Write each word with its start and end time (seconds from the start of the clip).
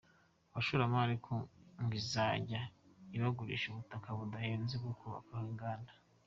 Abashoramari 0.51 1.15
kandi 1.25 1.55
ngo 1.81 1.93
izajya 2.01 2.61
ibagurisha 3.15 3.65
ubutaka 3.69 4.07
budahenze 4.19 4.73
bwo 4.81 4.93
kubakaho 4.99 5.45
inganda. 5.53 5.91